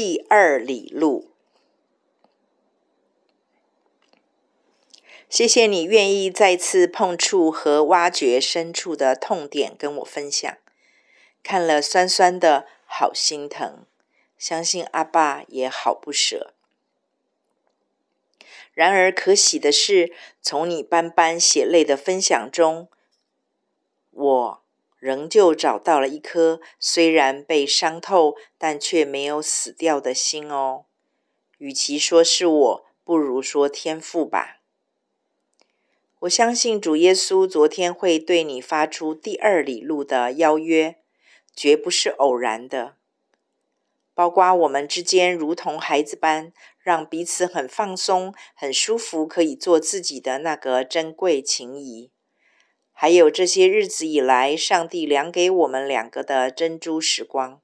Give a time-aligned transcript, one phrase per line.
[0.00, 1.32] 第二里路。
[5.28, 10.56] 谢谢你愿意再次碰触和挖掘深处的痛点，跟我分享。
[11.42, 13.86] 看了酸酸的，好心疼。
[14.36, 16.54] 相信阿爸也好不舍。
[18.72, 22.88] 然而可喜的是，从你斑斑血泪的分享中，
[24.12, 24.62] 我
[24.98, 30.86] 仍旧找到了一颗虽然被伤透，但却没有死掉的心哦。
[31.58, 34.60] 与其说是我，不如说天赋吧。
[36.20, 40.96] 我相信主耶稣昨天会对你发出第二里路的邀约，
[41.54, 42.96] 绝不是偶然的。
[44.14, 52.10] 包括我们之间如同孩子般，让彼此很放松、很舒服，可以做自己的那个珍贵情谊。
[53.00, 57.62] 还有这些日子以来，上帝量给我们两个的珍珠时光，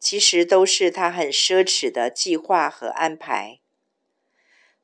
[0.00, 3.60] 其实都是他很奢侈的计划和安排。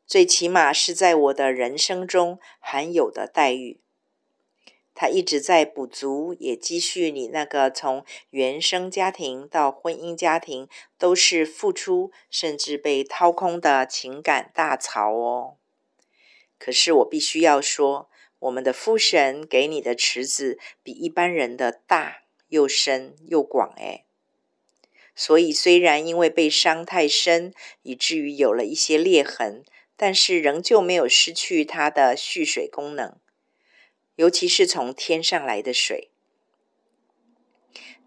[0.06, 3.80] 最起码是在我的人生中罕有的待遇，
[4.94, 15.56] 他一直在补足，也积蓄你那个从原生家庭到婚姻家庭都是付出，甚至被掏空的情感大槽哦。
[16.56, 18.09] 可是我必须要说，
[18.40, 24.04] 我们的父神给你的池子比一般人的大又深又广诶。
[25.14, 29.64] 所以虽然因为被伤太深，以至于有了一些裂痕。
[30.02, 33.18] 但是仍旧没有失去它的蓄水功能，
[34.14, 36.08] 尤其是从天上来的水。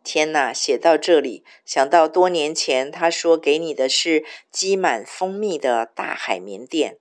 [0.04, 6.98] 天哪，写到这里，想到多年前他说给你的是积满蜂蜜的大海绵垫，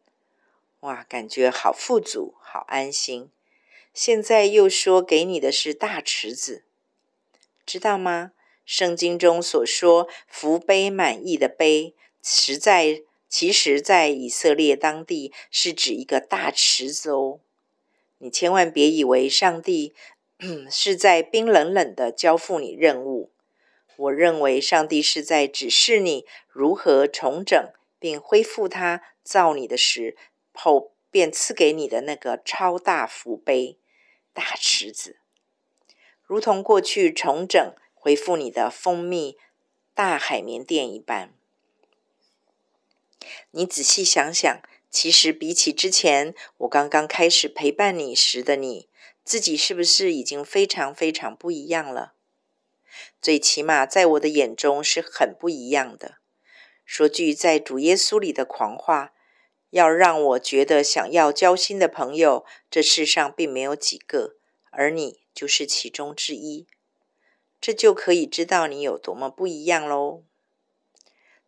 [0.83, 3.31] 哇，感觉好富足，好安心。
[3.95, 6.65] 现在又说给你的是大池子，
[7.65, 8.33] 知道吗？
[8.65, 13.03] 圣经中所说“福杯满溢”的杯，实在。
[13.29, 17.41] 其实，在以色列当地是指一个大池子哦。
[18.19, 19.95] 你千万别以为上帝
[20.71, 23.31] 是在冰冷冷的交付你任务。
[23.97, 30.15] 我认为上帝是在指示你如何重整并恢复他造你的时
[30.53, 33.79] 后便赐给你的那个超大福杯、
[34.33, 35.17] 大池子，
[36.25, 39.37] 如同过去重整回复你的蜂蜜
[39.95, 41.35] 大海绵垫一般。
[43.53, 48.89] 你仔细想想，其实比起之前我刚刚开始陪伴你时的你，
[49.23, 52.15] 自己是不是已经非常非常不一样了？
[53.21, 56.17] 最起码在我的眼中是很不一样的。
[56.85, 59.15] 说句在主耶稣里的狂话，
[59.73, 64.35] 要让我觉得想要交心的朋友，这世上并没有几个，
[64.71, 66.67] 而你就是其中之一。
[67.59, 70.25] 这就可以知道你有多么不一样喽。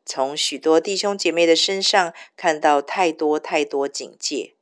[0.06, 4.54] 从许多弟兄姐妹的身上看到太多太多警戒，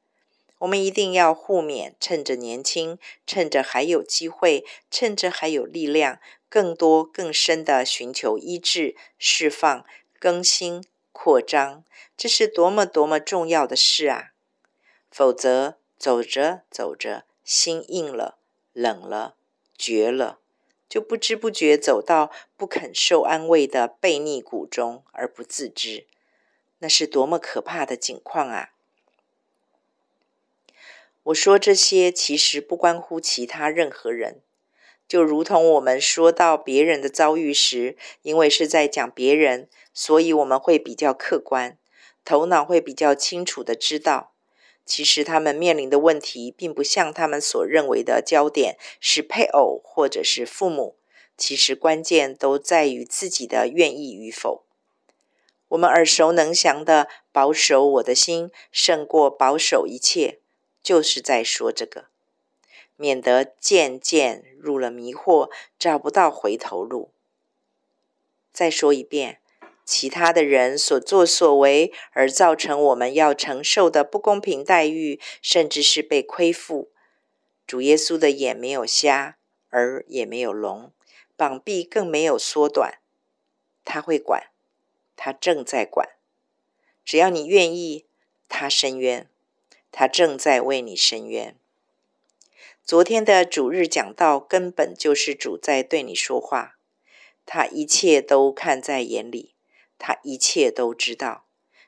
[0.59, 6.19] 我们一定要互勉，趁着年轻，趁着还有机会，趁着还有力量，
[6.49, 9.85] 更多更深的寻求医治、释放、
[10.19, 10.85] 更新、
[11.25, 11.85] 扩张，
[12.17, 14.33] 这是多么多么重要的事啊！
[15.09, 18.39] 否则走着走着，心硬了、
[18.73, 19.37] 冷了、
[19.79, 20.41] 绝了。
[20.89, 26.09] 就不知不觉走到不肯受安慰的悖逆谷中而不自知，
[26.81, 28.71] 那是多么可怕的境况啊！
[31.23, 34.43] 我说这些其实不关乎其他任何人，
[35.13, 41.77] 就如同我们说到别人的遭遇时，因为是在讲别人，所以我们会比较客观，
[42.25, 44.33] 头脑会比较清楚的知道。
[44.87, 50.97] 其实他们面临的问题，并不像他们所认为的焦点是配偶或者是父母。
[51.37, 54.65] 其实关键都在于自己的愿意与否。
[55.69, 60.41] 我们耳熟能详的“保守我的心，胜过保守一切”，
[60.83, 62.07] 就是在说这个，
[63.03, 67.11] 免得渐渐入了迷惑，找不到回头路。
[68.53, 69.41] 再说一遍。
[69.85, 76.93] 其他的人所作所为，而造成我们要承受的不公平待遇，甚至是被亏负。
[77.67, 79.39] 主耶稣的眼没有瞎，
[79.73, 80.93] 耳也没有聋，
[81.37, 83.01] 膀臂更没有缩短。
[83.85, 84.53] 他会管，
[85.17, 86.11] 他正在管。
[87.05, 88.07] 只要你愿意，
[88.49, 89.29] 他伸冤，
[89.91, 91.57] 他正在为你伸冤。
[92.85, 96.77] 昨天的主日讲道，根本就是主在对你说话，
[97.47, 99.55] 他一切都看在眼里。
[100.05, 101.45] 他一切都知道，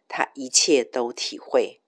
[0.07, 1.81] 他一切都体会，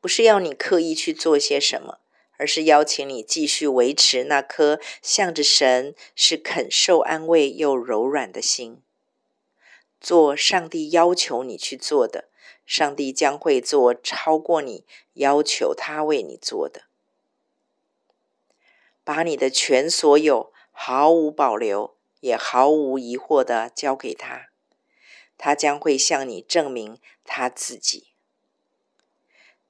[0.00, 1.98] 不是要你刻意去做些什么，
[2.38, 8.80] 而是邀请你继续维持那颗向着神是肯受安慰又柔软的心。
[10.00, 12.30] 做上帝要求你去做的，
[12.64, 16.85] 上帝将会做超过你要求他为你做的。
[19.06, 24.48] 把你的全所有毫无保留也毫无疑惑的交给他，
[25.38, 28.08] 他将会向你证明他自己。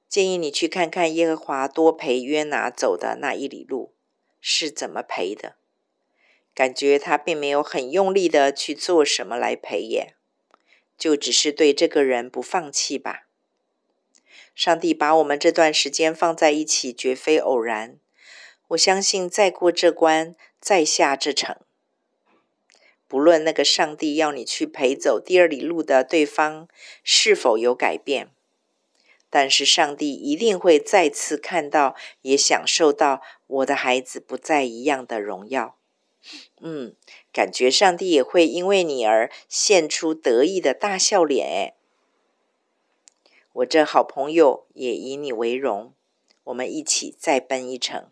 [0.09, 3.93] 建议你去看看耶和华多陪约拿走的那一里路
[4.41, 5.57] 是怎么陪的，
[6.55, 10.15] 感觉他并没有很用力的去做什么来陪耶。
[10.97, 13.27] 就只是对这个人不放弃吧。
[14.55, 17.99] 上帝把我们这段时间放在一起，绝非偶然。
[18.69, 21.55] 我相信再过这关，再下这城，
[23.07, 26.67] 不论那个上帝要你去陪走第二里路的对方
[27.01, 28.29] 是否有改变，
[29.29, 35.77] 但是上帝一定会再次看到，也享受到我的孩子不再一样的荣耀。
[36.59, 36.93] 嗯，
[37.31, 41.73] 感觉上帝也会因为你而现出得意的大笑脸诶。
[43.53, 45.93] 我这好朋友也以你为荣，
[46.43, 48.11] 我们一起再奔一程。